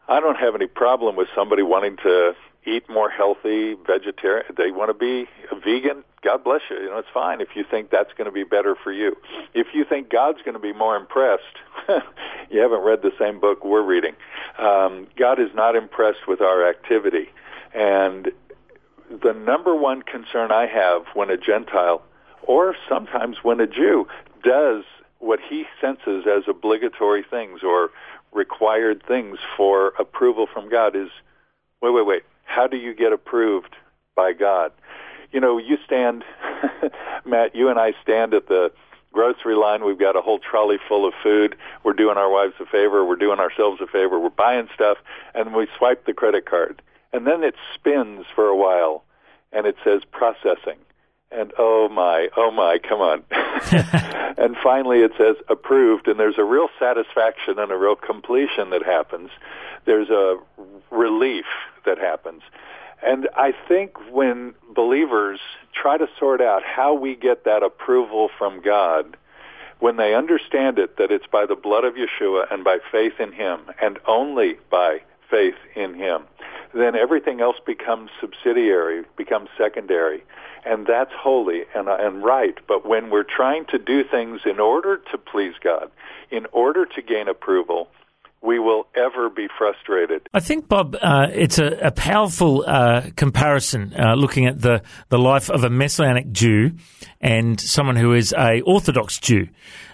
I 0.07 0.19
don't 0.19 0.37
have 0.37 0.55
any 0.55 0.67
problem 0.67 1.15
with 1.15 1.27
somebody 1.35 1.63
wanting 1.63 1.97
to 1.97 2.35
eat 2.65 2.89
more 2.89 3.09
healthy, 3.09 3.75
vegetarian. 3.85 4.45
They 4.57 4.71
want 4.71 4.89
to 4.89 4.93
be 4.93 5.29
a 5.51 5.55
vegan. 5.55 6.03
God 6.23 6.43
bless 6.43 6.61
you. 6.69 6.77
You 6.77 6.89
know, 6.89 6.97
it's 6.97 7.07
fine 7.13 7.39
if 7.41 7.49
you 7.55 7.63
think 7.69 7.91
that's 7.91 8.11
going 8.17 8.25
to 8.25 8.31
be 8.31 8.43
better 8.43 8.75
for 8.75 8.91
you. 8.91 9.15
If 9.53 9.67
you 9.73 9.85
think 9.85 10.09
God's 10.09 10.39
going 10.43 10.53
to 10.53 10.59
be 10.59 10.73
more 10.73 10.95
impressed, 10.95 11.43
you 12.49 12.59
haven't 12.59 12.81
read 12.81 13.01
the 13.01 13.11
same 13.19 13.39
book 13.39 13.63
we're 13.63 13.83
reading. 13.83 14.15
Um, 14.57 15.07
God 15.15 15.39
is 15.39 15.49
not 15.53 15.75
impressed 15.75 16.27
with 16.27 16.41
our 16.41 16.67
activity, 16.67 17.29
and 17.73 18.31
the 19.09 19.33
number 19.33 19.75
one 19.75 20.01
concern 20.01 20.51
I 20.51 20.65
have 20.65 21.03
when 21.13 21.29
a 21.29 21.37
Gentile, 21.37 22.01
or 22.43 22.75
sometimes 22.89 23.37
when 23.43 23.59
a 23.59 23.67
Jew, 23.67 24.07
does 24.43 24.83
what 25.19 25.39
he 25.47 25.65
senses 25.79 26.25
as 26.27 26.43
obligatory 26.47 27.23
things 27.23 27.61
or 27.63 27.91
required 28.33 29.03
things 29.07 29.37
for 29.55 29.93
approval 29.99 30.47
from 30.51 30.69
God 30.69 30.95
is, 30.95 31.09
wait, 31.81 31.91
wait, 31.91 32.05
wait 32.05 32.23
how 32.45 32.67
do 32.67 32.77
you 32.77 32.93
get 32.93 33.11
approved 33.11 33.75
by 34.15 34.33
God? 34.33 34.71
You 35.31 35.41
know, 35.41 35.57
you 35.57 35.77
stand, 35.85 36.23
Matt, 37.25 37.55
you 37.55 37.69
and 37.69 37.77
I 37.77 37.93
stand 38.01 38.33
at 38.33 38.47
the 38.47 38.71
grocery 39.11 39.55
line. 39.55 39.83
We've 39.83 39.99
got 39.99 40.15
a 40.15 40.21
whole 40.21 40.39
trolley 40.39 40.77
full 40.87 41.07
of 41.07 41.13
food. 41.21 41.55
We're 41.83 41.93
doing 41.93 42.17
our 42.17 42.29
wives 42.29 42.53
a 42.59 42.65
favor. 42.65 43.03
We're 43.03 43.15
doing 43.15 43.39
ourselves 43.39 43.81
a 43.81 43.87
favor. 43.87 44.19
We're 44.19 44.29
buying 44.29 44.69
stuff, 44.73 44.97
and 45.33 45.53
we 45.53 45.67
swipe 45.77 46.05
the 46.05 46.13
credit 46.13 46.45
card. 46.45 46.81
And 47.11 47.25
then 47.25 47.43
it 47.43 47.55
spins 47.73 48.25
for 48.35 48.47
a 48.47 48.55
while, 48.55 49.03
and 49.51 49.65
it 49.65 49.75
says 49.83 50.01
processing. 50.11 50.77
And 51.31 51.51
oh 51.57 51.89
my, 51.89 52.29
oh 52.37 52.51
my, 52.51 52.77
come 52.77 53.01
on. 53.01 53.23
and 54.37 54.55
finally 54.63 54.99
it 54.99 55.11
says 55.17 55.35
approved, 55.49 56.07
and 56.07 56.19
there's 56.19 56.37
a 56.37 56.43
real 56.43 56.67
satisfaction 56.79 57.57
and 57.57 57.71
a 57.71 57.77
real 57.77 57.95
completion 57.95 58.69
that 58.69 58.83
happens. 58.85 59.31
There's 59.85 60.09
a 60.09 60.37
relief 60.91 61.45
that 61.85 61.97
happens. 61.97 62.41
And 63.03 63.29
I 63.35 63.53
think 63.67 63.97
when 64.11 64.55
believers 64.73 65.39
try 65.73 65.97
to 65.97 66.07
sort 66.17 66.41
out 66.41 66.63
how 66.63 66.93
we 66.93 67.15
get 67.15 67.45
that 67.45 67.61
approval 67.61 68.29
from 68.37 68.61
God, 68.61 69.17
when 69.79 69.97
they 69.97 70.15
understand 70.15 70.79
it, 70.79 70.97
that 70.97 71.11
it's 71.11 71.27
by 71.27 71.45
the 71.45 71.55
blood 71.55 71.83
of 71.83 71.95
Yeshua 71.95 72.51
and 72.51 72.63
by 72.63 72.79
faith 72.91 73.19
in 73.19 73.31
Him, 73.31 73.59
and 73.81 73.99
only 74.07 74.57
by 74.71 75.01
faith 75.29 75.55
in 75.75 75.93
Him, 75.93 76.23
then 76.73 76.95
everything 76.95 77.41
else 77.41 77.57
becomes 77.65 78.09
subsidiary, 78.19 79.03
becomes 79.17 79.49
secondary, 79.57 80.23
and 80.65 80.87
that's 80.87 81.11
holy 81.13 81.63
and, 81.75 81.87
and 81.87 82.23
right. 82.23 82.57
But 82.67 82.85
when 82.85 83.09
we're 83.09 83.23
trying 83.23 83.65
to 83.65 83.77
do 83.77 84.03
things 84.03 84.41
in 84.45 84.59
order 84.59 84.97
to 85.11 85.17
please 85.17 85.53
God, 85.63 85.91
in 86.31 86.47
order 86.51 86.85
to 86.85 87.01
gain 87.01 87.27
approval, 87.27 87.87
we 88.45 88.59
will 88.59 88.87
ever 88.95 89.29
be 89.29 89.47
frustrated. 89.57 90.29
I 90.33 90.39
think, 90.39 90.67
Bob, 90.67 90.95
uh, 91.01 91.27
it's 91.33 91.57
a, 91.57 91.77
a 91.81 91.91
powerful 91.91 92.63
uh, 92.65 93.09
comparison 93.15 93.93
uh, 93.97 94.15
looking 94.15 94.45
at 94.45 94.61
the, 94.61 94.83
the 95.09 95.17
life 95.17 95.49
of 95.49 95.63
a 95.63 95.69
Messianic 95.69 96.31
Jew 96.31 96.71
and 97.19 97.59
someone 97.59 97.95
who 97.95 98.13
is 98.13 98.33
a 98.37 98.61
Orthodox 98.61 99.19
Jew. 99.19 99.47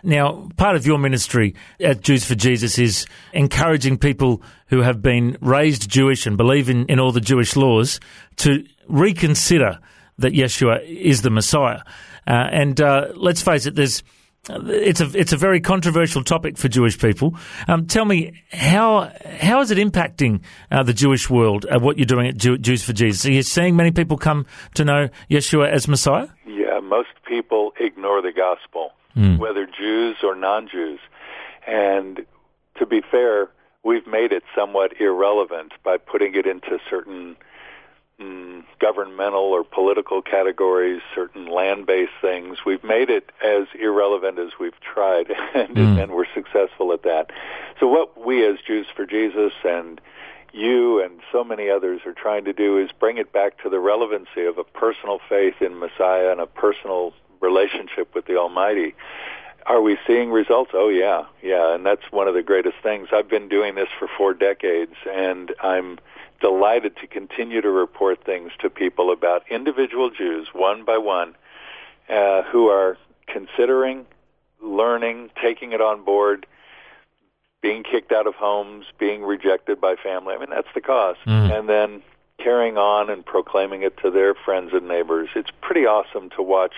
Now, 0.03 0.49
part 0.57 0.75
of 0.75 0.85
your 0.85 0.97
ministry 0.97 1.55
at 1.79 2.01
Jews 2.01 2.25
for 2.25 2.35
Jesus 2.35 2.77
is 2.77 3.05
encouraging 3.33 3.97
people 3.97 4.41
who 4.67 4.81
have 4.81 5.01
been 5.01 5.37
raised 5.41 5.89
Jewish 5.89 6.25
and 6.25 6.37
believe 6.37 6.69
in, 6.69 6.85
in 6.87 6.99
all 6.99 7.11
the 7.11 7.21
Jewish 7.21 7.55
laws 7.55 7.99
to 8.37 8.65
reconsider 8.87 9.79
that 10.17 10.33
Yeshua 10.33 10.85
is 10.85 11.21
the 11.21 11.29
Messiah. 11.29 11.81
Uh, 12.27 12.47
and 12.51 12.79
uh, 12.81 13.07
let's 13.15 13.41
face 13.41 13.65
it, 13.65 13.75
there's 13.75 14.03
it's 14.49 15.01
a 15.01 15.05
it's 15.13 15.33
a 15.33 15.37
very 15.37 15.61
controversial 15.61 16.23
topic 16.23 16.57
for 16.57 16.67
Jewish 16.67 16.97
people. 16.97 17.35
Um, 17.67 17.85
tell 17.85 18.05
me 18.05 18.41
how 18.51 19.11
how 19.39 19.61
is 19.61 19.69
it 19.69 19.77
impacting 19.77 20.41
uh, 20.71 20.81
the 20.83 20.93
Jewish 20.93 21.29
world? 21.29 21.65
Uh, 21.69 21.79
what 21.79 21.97
you're 21.97 22.05
doing 22.05 22.27
at 22.27 22.37
Jew, 22.37 22.57
Jews 22.57 22.83
for 22.83 22.93
Jesus? 22.93 23.25
Are 23.25 23.31
you 23.31 23.43
seeing 23.43 23.75
many 23.75 23.91
people 23.91 24.17
come 24.17 24.47
to 24.73 24.83
know 24.83 25.09
Yeshua 25.29 25.69
as 25.69 25.87
Messiah? 25.87 26.27
Yeah, 26.47 26.79
most 26.79 27.09
people 27.27 27.73
ignore 27.79 28.21
the 28.21 28.31
gospel, 28.31 28.93
mm. 29.15 29.37
whether 29.37 29.67
Jews 29.67 30.17
or 30.23 30.35
non-Jews. 30.35 30.99
And 31.67 32.25
to 32.79 32.85
be 32.87 33.01
fair, 33.11 33.49
we've 33.83 34.07
made 34.07 34.31
it 34.31 34.43
somewhat 34.55 34.99
irrelevant 34.99 35.73
by 35.83 35.97
putting 35.97 36.33
it 36.33 36.47
into 36.47 36.79
certain 36.89 37.35
certain 38.21 38.63
governmental 38.79 39.41
or 39.41 39.63
political 39.63 40.21
categories, 40.21 41.01
certain 41.13 41.47
land-based 41.47 42.11
things. 42.21 42.59
We've 42.65 42.83
made 42.83 43.09
it 43.09 43.31
as 43.43 43.67
irrelevant 43.79 44.39
as 44.39 44.51
we've 44.59 44.79
tried, 44.79 45.31
and, 45.53 45.75
mm. 45.75 46.03
and 46.03 46.11
we're 46.11 46.31
successful 46.33 46.93
at 46.93 47.03
that. 47.03 47.31
So 47.79 47.87
what 47.87 48.25
we 48.25 48.45
as 48.45 48.57
Jews 48.65 48.87
for 48.95 49.05
Jesus 49.05 49.53
and 49.63 49.99
you 50.53 51.01
and 51.01 51.21
so 51.31 51.43
many 51.43 51.69
others 51.69 52.01
are 52.05 52.13
trying 52.13 52.43
to 52.45 52.53
do 52.53 52.77
is 52.77 52.91
bring 52.99 53.17
it 53.17 53.31
back 53.31 53.61
to 53.63 53.69
the 53.69 53.79
relevancy 53.79 54.45
of 54.45 54.57
a 54.57 54.63
personal 54.63 55.19
faith 55.29 55.61
in 55.61 55.79
Messiah 55.79 56.31
and 56.31 56.41
a 56.41 56.45
personal 56.45 57.13
relationship 57.39 58.13
with 58.13 58.25
the 58.25 58.35
Almighty. 58.35 58.93
Are 59.65 59.81
we 59.81 59.97
seeing 60.05 60.31
results? 60.31 60.71
Oh 60.73 60.89
yeah, 60.89 61.25
yeah, 61.41 61.75
and 61.75 61.85
that's 61.85 62.11
one 62.11 62.27
of 62.27 62.33
the 62.33 62.41
greatest 62.41 62.77
things. 62.83 63.09
I've 63.13 63.29
been 63.29 63.47
doing 63.47 63.75
this 63.75 63.87
for 63.97 64.09
four 64.17 64.33
decades, 64.33 64.95
and 65.07 65.53
I'm 65.61 65.99
delighted 66.41 66.97
to 66.97 67.07
continue 67.07 67.61
to 67.61 67.69
report 67.69 68.23
things 68.25 68.51
to 68.59 68.69
people 68.69 69.11
about 69.11 69.43
individual 69.49 70.09
Jews, 70.09 70.49
one 70.53 70.83
by 70.83 70.97
one, 70.97 71.35
uh, 72.09 72.41
who 72.43 72.67
are 72.67 72.97
considering, 73.27 74.05
learning, 74.61 75.29
taking 75.41 75.71
it 75.71 75.81
on 75.81 76.03
board, 76.03 76.45
being 77.61 77.83
kicked 77.83 78.11
out 78.11 78.27
of 78.27 78.35
homes, 78.35 78.85
being 78.97 79.21
rejected 79.21 79.79
by 79.79 79.95
family. 79.95 80.33
I 80.33 80.39
mean, 80.39 80.49
that's 80.49 80.67
the 80.73 80.81
cost. 80.81 81.19
Mm. 81.25 81.59
And 81.59 81.69
then 81.69 82.01
carrying 82.39 82.77
on 82.77 83.09
and 83.09 83.25
proclaiming 83.25 83.83
it 83.83 83.97
to 83.97 84.09
their 84.09 84.33
friends 84.33 84.71
and 84.73 84.87
neighbors. 84.87 85.29
It's 85.35 85.51
pretty 85.61 85.85
awesome 85.85 86.31
to 86.31 86.41
watch 86.41 86.73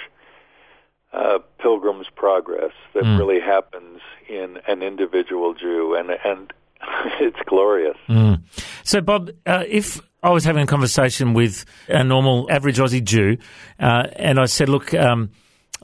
uh, 1.14 1.40
pilgrim's 1.60 2.08
progress 2.14 2.74
that 2.94 3.04
mm. 3.04 3.18
really 3.18 3.40
happens 3.40 4.02
in 4.28 4.60
an 4.68 4.84
individual 4.84 5.54
Jew. 5.54 5.96
And, 5.96 6.12
and 6.26 6.52
it's 7.20 7.38
glorious. 7.48 7.98
Mm. 8.10 8.42
So, 8.84 9.02
Bob, 9.02 9.32
uh, 9.46 9.64
if 9.68 10.02
I 10.22 10.30
was 10.30 10.44
having 10.44 10.64
a 10.64 10.68
conversation 10.68 11.34
with 11.34 11.66
a 11.88 12.04
normal 12.04 12.48
average 12.50 12.78
Aussie 12.78 13.04
Jew, 13.04 13.38
uh, 13.80 14.08
and 14.16 14.40
I 14.40 14.46
said, 14.46 14.70
"Look, 14.70 14.94
um, 14.94 15.32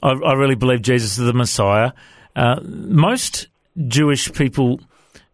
I, 0.01 0.11
I, 0.11 0.33
really 0.33 0.55
believe 0.55 0.81
Jesus 0.81 1.17
is 1.17 1.25
the 1.25 1.33
Messiah," 1.33 1.91
uh, 2.35 2.59
most 2.63 3.47
Jewish 3.87 4.31
people 4.33 4.81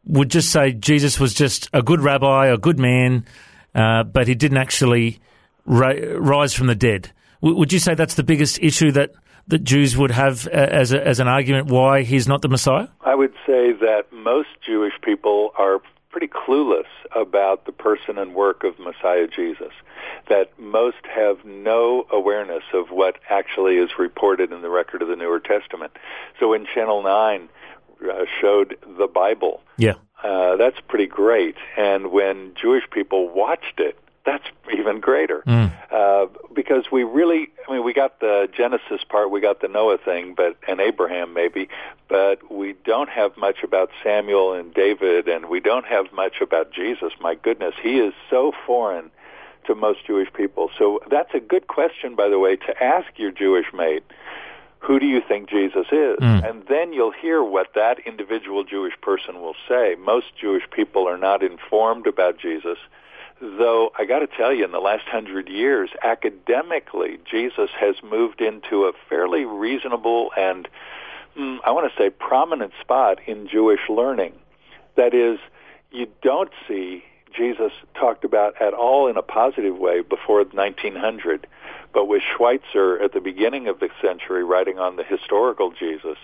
would 0.05 0.29
just 0.29 0.51
say 0.51 0.71
Jesus 0.71 1.19
was 1.19 1.33
just 1.33 1.69
a 1.73 1.81
good 1.81 2.01
rabbi, 2.01 2.47
a 2.47 2.57
good 2.57 2.79
man, 2.79 3.25
uh, 3.73 4.03
but 4.03 4.27
he 4.27 4.35
didn't 4.35 4.57
actually 4.57 5.19
ra- 5.65 5.93
rise 6.17 6.53
from 6.53 6.67
the 6.67 6.75
dead. 6.75 7.11
W- 7.41 7.57
would 7.57 7.73
you 7.73 7.79
say 7.79 7.95
that's 7.95 8.15
the 8.15 8.23
biggest 8.23 8.59
issue 8.61 8.91
that 8.91 9.11
that 9.47 9.63
Jews 9.63 9.95
would 9.97 10.11
have 10.11 10.47
uh, 10.47 10.51
as, 10.51 10.91
a, 10.91 11.05
as 11.05 11.19
an 11.19 11.27
argument 11.27 11.67
why 11.67 12.03
he's 12.03 12.27
not 12.27 12.41
the 12.41 12.49
Messiah? 12.49 12.87
I 13.01 13.15
would 13.15 13.33
say 13.45 13.73
that 13.73 14.05
most 14.11 14.49
Jewish 14.65 14.93
people 15.01 15.51
are 15.57 15.81
pretty 16.09 16.27
clueless 16.27 16.87
about 17.15 17.65
the 17.65 17.71
person 17.71 18.17
and 18.17 18.33
work 18.33 18.63
of 18.63 18.79
Messiah 18.79 19.27
Jesus. 19.27 19.73
That 20.29 20.57
most 20.57 21.05
have 21.13 21.43
no 21.43 22.07
awareness 22.11 22.63
of 22.73 22.89
what 22.89 23.17
actually 23.29 23.75
is 23.77 23.89
reported 23.99 24.51
in 24.51 24.61
the 24.61 24.69
record 24.69 25.01
of 25.01 25.09
the 25.09 25.15
Newer 25.15 25.39
Testament. 25.39 25.91
So 26.39 26.49
when 26.49 26.65
Channel 26.73 27.03
9 27.03 27.49
uh, 28.01 28.25
showed 28.41 28.77
the 28.97 29.07
Bible, 29.07 29.61
yeah. 29.77 29.95
Uh, 30.23 30.55
that's 30.55 30.79
pretty 30.87 31.05
great. 31.05 31.55
And 31.77 32.11
when 32.11 32.53
Jewish 32.59 32.83
people 32.89 33.29
watched 33.29 33.79
it, 33.79 33.95
that's 34.25 34.45
even 34.73 34.99
greater. 34.99 35.43
Mm. 35.45 35.71
Uh, 35.91 36.27
because 36.53 36.85
we 36.91 37.03
really, 37.03 37.49
I 37.67 37.73
mean, 37.73 37.83
we 37.83 37.93
got 37.93 38.19
the 38.19 38.49
Genesis 38.55 39.03
part, 39.07 39.29
we 39.29 39.39
got 39.39 39.61
the 39.61 39.67
Noah 39.67 39.97
thing, 39.97 40.33
but 40.35 40.57
and 40.67 40.79
Abraham 40.79 41.33
maybe, 41.33 41.69
but 42.07 42.51
we 42.51 42.73
don't 42.83 43.09
have 43.09 43.37
much 43.37 43.63
about 43.63 43.91
Samuel 44.03 44.53
and 44.53 44.73
David, 44.73 45.27
and 45.27 45.47
we 45.47 45.59
don't 45.59 45.85
have 45.85 46.11
much 46.11 46.41
about 46.41 46.71
Jesus. 46.71 47.13
My 47.21 47.35
goodness, 47.35 47.75
he 47.81 47.99
is 47.99 48.13
so 48.29 48.51
foreign 48.65 49.11
to 49.67 49.75
most 49.75 50.05
Jewish 50.05 50.31
people. 50.33 50.69
So 50.77 50.99
that's 51.09 51.33
a 51.33 51.39
good 51.39 51.67
question, 51.67 52.15
by 52.15 52.27
the 52.29 52.39
way, 52.39 52.55
to 52.55 52.83
ask 52.83 53.07
your 53.17 53.31
Jewish 53.31 53.67
mate. 53.73 54.03
Who 54.79 54.99
do 54.99 55.07
you 55.07 55.19
think 55.27 55.49
Jesus 55.49 55.87
is? 55.91 56.19
Mm. 56.19 56.47
And 56.47 56.63
then 56.67 56.93
you'll 56.93 57.11
hear 57.11 57.43
what 57.43 57.73
that 57.73 57.99
individual 58.05 58.63
Jewish 58.63 58.93
person 59.01 59.41
will 59.41 59.55
say. 59.67 59.95
Most 59.99 60.27
Jewish 60.39 60.63
people 60.69 61.07
are 61.07 61.17
not 61.17 61.41
informed 61.41 62.05
about 62.05 62.37
Jesus 62.37 62.77
though 63.41 63.91
I 63.97 64.05
got 64.05 64.19
to 64.19 64.27
tell 64.27 64.53
you, 64.53 64.65
in 64.65 64.71
the 64.71 64.79
last 64.79 65.05
hundred 65.07 65.49
years, 65.49 65.89
academically, 66.03 67.19
Jesus 67.29 67.69
has 67.79 67.95
moved 68.03 68.41
into 68.41 68.85
a 68.85 68.93
fairly 69.09 69.45
reasonable 69.45 70.31
and 70.37 70.67
mm, 71.37 71.57
I 71.63 71.71
want 71.71 71.91
to 71.91 71.97
say 71.97 72.09
prominent 72.09 72.73
spot 72.81 73.19
in 73.27 73.47
Jewish 73.47 73.81
learning. 73.89 74.33
That 74.95 75.13
is, 75.13 75.39
you 75.91 76.07
don't 76.21 76.51
see 76.67 77.03
Jesus 77.35 77.71
talked 77.93 78.23
about 78.23 78.59
at 78.61 78.73
all 78.73 79.07
in 79.07 79.17
a 79.17 79.21
positive 79.21 79.77
way 79.77 80.01
before 80.01 80.43
1900. 80.43 81.47
But 81.93 82.05
with 82.05 82.23
Schweitzer 82.23 83.01
at 83.01 83.13
the 83.13 83.21
beginning 83.21 83.67
of 83.67 83.79
the 83.79 83.89
century 84.01 84.43
writing 84.43 84.79
on 84.79 84.95
the 84.95 85.03
historical 85.03 85.71
Jesus, 85.71 86.17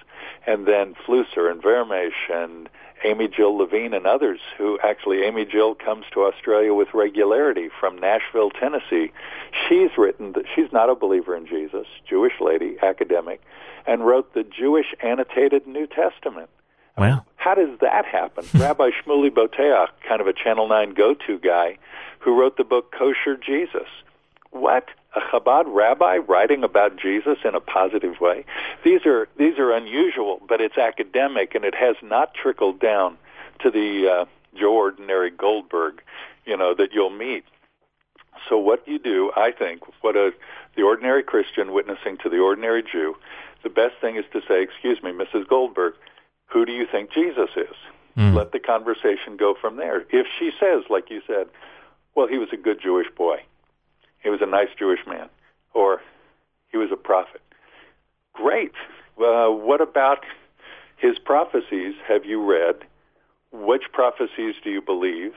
and 0.46 0.65
then 0.65 0.96
Flusser 1.06 1.50
and 1.50 1.62
Vermes 1.62 2.13
and 2.32 2.70
Amy 3.03 3.27
Jill 3.27 3.58
Levine 3.58 3.93
and 3.93 4.05
others 4.05 4.39
who 4.58 4.79
actually 4.84 5.24
Amy 5.24 5.46
Jill 5.46 5.75
comes 5.75 6.05
to 6.13 6.24
Australia 6.24 6.74
with 6.74 6.93
regularity 6.93 7.70
from 7.79 7.98
Nashville, 7.98 8.51
Tennessee. 8.51 9.12
She's 9.67 9.89
written 9.98 10.34
that 10.34 10.46
she's 10.53 10.72
not 10.72 10.89
a 10.89 10.96
believer 10.96 11.36
in 11.36 11.48
Jesus, 11.48 11.88
Jewish 12.08 12.34
lady, 12.39 12.77
academic, 12.81 13.41
and 13.88 14.05
wrote 14.05 14.34
the 14.34 14.43
Jewish 14.43 14.93
annotated 15.01 15.67
New 15.67 15.88
Testament. 15.88 16.50
Wow. 16.98 17.25
How 17.38 17.55
does 17.55 17.79
that 17.79 18.05
happen? 18.05 18.46
Rabbi 18.60 18.89
Shmuley 18.89 19.29
Boteach, 19.29 19.89
kind 20.08 20.22
of 20.22 20.27
a 20.27 20.34
Channel 20.34 20.67
9 20.67 20.93
go-to 20.93 21.39
guy, 21.39 21.77
who 22.20 22.39
wrote 22.39 22.58
the 22.58 22.63
book 22.63 22.91
Kosher 22.91 23.36
Jesus. 23.36 23.88
What? 24.51 24.89
A 25.13 25.20
Chabad 25.20 25.65
rabbi 25.68 26.18
writing 26.18 26.63
about 26.63 26.96
Jesus 26.96 27.39
in 27.44 27.53
a 27.53 27.60
positive 27.60 28.22
way? 28.22 28.46
These 28.84 29.06
are 29.06 29.27
these 29.38 29.58
are 29.60 29.72
unusual, 29.72 30.41
but 30.48 30.62
it's 30.62 30.77
academic 30.77 31.53
and 31.53 31.65
it 31.65 31.75
has 31.75 31.98
not 32.01 32.34
trickled 32.34 32.80
down 32.80 33.18
to 33.60 33.70
the 33.70 34.08
uh, 34.08 34.25
Joe 34.58 34.74
ordinary 34.74 35.30
Goldberg, 35.30 36.01
you 36.46 36.56
know, 36.56 36.74
that 36.75 36.94
you'll 36.94 37.10
meet. 37.10 37.44
So 38.50 38.58
what 38.58 38.88
you 38.88 39.00
do, 39.00 39.32
I 39.36 39.51
think, 39.51 39.82
what 40.01 40.15
a 40.15 40.32
the 40.75 40.84
ordinary 40.84 41.24
Christian 41.24 41.74
witnessing 41.74 42.18
to 42.24 42.30
the 42.30 42.39
ordinary 42.39 42.82
Jew, 42.82 43.15
the 43.63 43.70
best 43.70 43.96
thing 44.00 44.15
is 44.15 44.25
to 44.32 44.41
say, 44.48 44.62
"Excuse 44.62 45.03
me, 45.03 45.12
Mrs. 45.12 45.48
Goldberg, 45.48 45.96
who 46.48 46.65
do 46.65 46.72
you 46.72 46.86
think 46.86 47.12
Jesus 47.12 47.50
is?" 47.56 47.75
Mm. 48.18 48.34
Let 48.36 48.51
the 48.51 48.60
conversation 48.60 49.38
go 49.38 49.53
from 49.53 49.77
there. 49.77 50.06
If 50.10 50.27
she 50.39 50.51
says, 50.60 50.84
like 50.89 51.10
you 51.10 51.22
said, 51.27 51.48
"Well, 52.15 52.27
he 52.27 52.38
was 52.38 52.50
a 52.51 52.58
good 52.58 52.82
Jewish 52.82 53.10
boy," 53.12 53.44
he 54.22 54.30
was 54.30 54.42
a 54.42 54.46
nice 54.46 54.70
Jewish 54.78 55.00
man, 55.08 55.30
or 55.74 56.01
he 56.72 56.78
was 56.78 56.90
a 56.92 56.96
prophet. 56.98 57.42
Great. 58.34 58.74
Uh, 59.20 59.50
what 59.50 59.82
about 59.82 60.24
his 60.98 61.20
prophecies? 61.20 61.96
Have 62.08 62.25
you 62.25 62.44
read? 62.44 62.75
Which 63.51 63.84
prophecies 63.92 64.56
do 64.63 64.70
you 64.70 64.82
believe? 64.82 65.34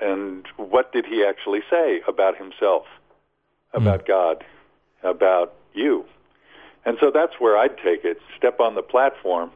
And 0.00 0.46
what 0.56 0.92
did 0.92 1.06
he 1.06 1.24
actually 1.24 1.60
say 1.70 2.00
about 2.08 2.36
himself, 2.36 2.86
about 3.72 4.06
God, 4.06 4.44
about 5.02 5.54
you? 5.74 6.04
And 6.84 6.96
so 7.00 7.10
that's 7.12 7.34
where 7.38 7.56
I'd 7.56 7.76
take 7.78 8.04
it. 8.04 8.18
Step 8.36 8.58
on 8.58 8.74
the 8.74 8.82
platform 8.82 9.52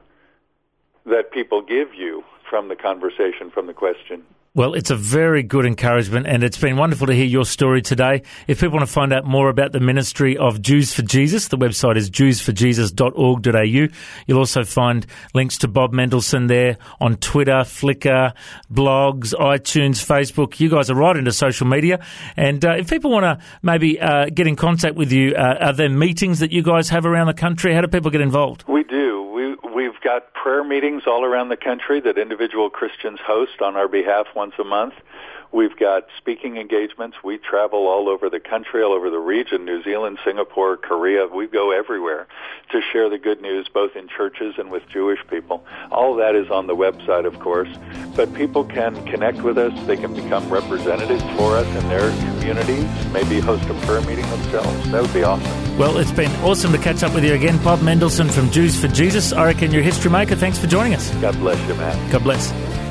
that 1.06 1.32
people 1.32 1.62
give 1.62 1.94
you 1.94 2.22
from 2.48 2.68
the 2.68 2.76
conversation, 2.76 3.50
from 3.50 3.66
the 3.66 3.72
question. 3.72 4.24
Well, 4.56 4.72
it's 4.72 4.88
a 4.88 4.96
very 4.96 5.42
good 5.42 5.66
encouragement, 5.66 6.26
and 6.26 6.42
it's 6.42 6.56
been 6.56 6.78
wonderful 6.78 7.08
to 7.08 7.12
hear 7.12 7.26
your 7.26 7.44
story 7.44 7.82
today. 7.82 8.22
If 8.48 8.60
people 8.60 8.78
want 8.78 8.88
to 8.88 8.92
find 8.92 9.12
out 9.12 9.26
more 9.26 9.50
about 9.50 9.72
the 9.72 9.80
ministry 9.80 10.38
of 10.38 10.62
Jews 10.62 10.94
for 10.94 11.02
Jesus, 11.02 11.48
the 11.48 11.58
website 11.58 11.98
is 11.98 12.08
jewsforjesus.org.au. 12.08 13.94
You'll 14.26 14.38
also 14.38 14.64
find 14.64 15.04
links 15.34 15.58
to 15.58 15.68
Bob 15.68 15.92
Mendelsohn 15.92 16.46
there 16.46 16.78
on 17.02 17.16
Twitter, 17.16 17.64
Flickr, 17.64 18.32
blogs, 18.72 19.34
iTunes, 19.34 20.02
Facebook. 20.02 20.58
You 20.58 20.70
guys 20.70 20.88
are 20.88 20.94
right 20.94 21.18
into 21.18 21.32
social 21.32 21.66
media. 21.66 22.02
And 22.38 22.64
uh, 22.64 22.76
if 22.78 22.88
people 22.88 23.10
want 23.10 23.24
to 23.24 23.44
maybe 23.60 24.00
uh, 24.00 24.30
get 24.32 24.46
in 24.46 24.56
contact 24.56 24.94
with 24.94 25.12
you, 25.12 25.34
uh, 25.34 25.66
are 25.66 25.74
there 25.74 25.90
meetings 25.90 26.38
that 26.38 26.50
you 26.50 26.62
guys 26.62 26.88
have 26.88 27.04
around 27.04 27.26
the 27.26 27.34
country? 27.34 27.74
How 27.74 27.82
do 27.82 27.88
people 27.88 28.10
get 28.10 28.22
involved? 28.22 28.64
We 28.66 28.84
do. 28.84 29.30
We, 29.34 29.48
we've 29.74 30.00
got 30.02 30.32
prayer 30.46 30.62
meetings 30.62 31.02
all 31.08 31.24
around 31.24 31.48
the 31.48 31.56
country 31.56 31.98
that 31.98 32.16
individual 32.16 32.70
Christians 32.70 33.18
host 33.20 33.60
on 33.60 33.74
our 33.74 33.88
behalf 33.88 34.28
once 34.36 34.52
a 34.60 34.62
month. 34.62 34.94
We've 35.52 35.76
got 35.76 36.06
speaking 36.18 36.56
engagements. 36.56 37.16
We 37.24 37.38
travel 37.38 37.86
all 37.86 38.08
over 38.08 38.28
the 38.28 38.40
country, 38.40 38.82
all 38.82 38.92
over 38.92 39.10
the 39.10 39.18
region, 39.18 39.64
New 39.64 39.82
Zealand, 39.82 40.18
Singapore, 40.24 40.76
Korea. 40.76 41.26
We 41.26 41.46
go 41.46 41.70
everywhere 41.70 42.26
to 42.70 42.80
share 42.92 43.08
the 43.08 43.18
good 43.18 43.40
news, 43.40 43.68
both 43.72 43.96
in 43.96 44.08
churches 44.08 44.54
and 44.58 44.70
with 44.70 44.82
Jewish 44.88 45.20
people. 45.28 45.64
All 45.90 46.14
that 46.16 46.34
is 46.34 46.50
on 46.50 46.66
the 46.66 46.76
website, 46.76 47.26
of 47.26 47.38
course. 47.38 47.68
But 48.14 48.34
people 48.34 48.64
can 48.64 49.04
connect 49.06 49.42
with 49.42 49.58
us. 49.58 49.72
They 49.86 49.96
can 49.96 50.14
become 50.14 50.48
representatives 50.50 51.22
for 51.36 51.56
us 51.56 51.66
in 51.82 51.88
their 51.88 52.10
communities, 52.32 52.86
maybe 53.12 53.40
host 53.40 53.64
a 53.68 53.74
prayer 53.86 54.00
meeting 54.02 54.28
themselves. 54.30 54.90
That 54.90 55.02
would 55.02 55.14
be 55.14 55.22
awesome. 55.22 55.78
Well, 55.78 55.98
it's 55.98 56.12
been 56.12 56.32
awesome 56.42 56.72
to 56.72 56.78
catch 56.78 57.02
up 57.02 57.14
with 57.14 57.24
you 57.24 57.34
again. 57.34 57.62
Bob 57.62 57.82
Mendelsohn 57.82 58.28
from 58.28 58.50
Jews 58.50 58.78
for 58.80 58.88
Jesus. 58.88 59.32
I 59.32 59.44
reckon 59.44 59.72
you're 59.72 59.82
history 59.82 60.10
maker. 60.10 60.34
Thanks 60.34 60.58
for 60.58 60.66
joining 60.66 60.94
us. 60.94 61.10
God 61.16 61.36
bless 61.38 61.68
you, 61.68 61.74
man. 61.74 62.10
God 62.10 62.22
bless. 62.22 62.52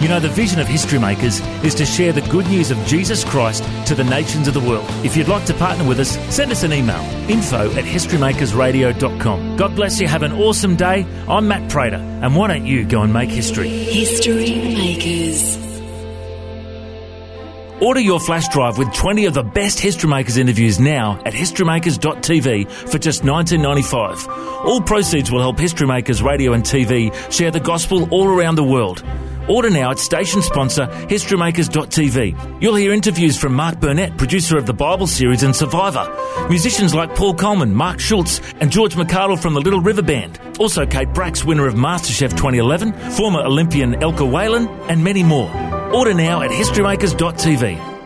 You 0.00 0.06
know, 0.06 0.20
the 0.20 0.28
vision 0.28 0.60
of 0.60 0.68
History 0.68 1.00
Makers 1.00 1.40
is 1.64 1.74
to 1.74 1.84
share 1.84 2.12
the 2.12 2.20
good 2.22 2.46
news 2.46 2.70
of 2.70 2.78
Jesus 2.86 3.24
Christ 3.24 3.64
to 3.88 3.96
the 3.96 4.04
nations 4.04 4.46
of 4.46 4.54
the 4.54 4.60
world. 4.60 4.86
If 5.04 5.16
you'd 5.16 5.26
like 5.26 5.44
to 5.46 5.54
partner 5.54 5.86
with 5.86 5.98
us, 5.98 6.16
send 6.32 6.52
us 6.52 6.62
an 6.62 6.72
email 6.72 7.00
info 7.28 7.68
at 7.72 7.84
historymakersradio.com. 7.84 9.56
God 9.56 9.74
bless 9.74 10.00
you. 10.00 10.06
Have 10.06 10.22
an 10.22 10.32
awesome 10.32 10.76
day. 10.76 11.04
I'm 11.28 11.48
Matt 11.48 11.68
Prater, 11.68 11.96
and 11.96 12.36
why 12.36 12.46
don't 12.46 12.64
you 12.64 12.84
go 12.84 13.02
and 13.02 13.12
make 13.12 13.28
history? 13.28 13.68
History 13.68 14.54
Makers. 14.76 15.58
Order 17.80 18.00
your 18.00 18.20
flash 18.20 18.48
drive 18.48 18.78
with 18.78 18.92
20 18.94 19.26
of 19.26 19.34
the 19.34 19.42
best 19.42 19.80
History 19.80 20.10
Makers 20.10 20.36
interviews 20.36 20.78
now 20.78 21.20
at 21.24 21.32
historymakers.tv 21.32 22.70
for 22.70 22.98
just 22.98 23.22
$19.95. 23.22 24.28
All 24.64 24.80
proceeds 24.80 25.32
will 25.32 25.40
help 25.40 25.58
History 25.58 25.86
Makers 25.88 26.22
Radio 26.22 26.52
and 26.52 26.62
TV 26.62 27.12
share 27.32 27.50
the 27.50 27.60
gospel 27.60 28.08
all 28.12 28.28
around 28.28 28.54
the 28.54 28.64
world. 28.64 29.04
Order 29.48 29.70
now 29.70 29.90
at 29.90 29.98
station 29.98 30.42
sponsor 30.42 30.86
historymakers.tv. 30.86 32.62
You'll 32.62 32.74
hear 32.74 32.92
interviews 32.92 33.38
from 33.38 33.54
Mark 33.54 33.80
Burnett, 33.80 34.16
producer 34.16 34.58
of 34.58 34.66
the 34.66 34.74
Bible 34.74 35.06
series 35.06 35.42
and 35.42 35.54
Survivor, 35.54 36.06
musicians 36.48 36.94
like 36.94 37.14
Paul 37.14 37.34
Colman, 37.34 37.74
Mark 37.74 38.00
Schultz, 38.00 38.40
and 38.60 38.70
George 38.70 38.94
McArdle 38.94 39.40
from 39.40 39.54
the 39.54 39.60
Little 39.60 39.80
River 39.80 40.02
Band. 40.02 40.38
Also, 40.58 40.86
Kate 40.86 41.12
Bracks, 41.14 41.44
winner 41.44 41.66
of 41.66 41.74
MasterChef 41.74 42.30
2011, 42.30 42.92
former 43.12 43.40
Olympian 43.40 43.94
Elka 43.94 44.28
Whalan, 44.28 44.68
and 44.88 45.02
many 45.02 45.22
more. 45.22 45.50
Order 45.92 46.14
now 46.14 46.42
at 46.42 46.50
historymakers.tv. 46.50 47.97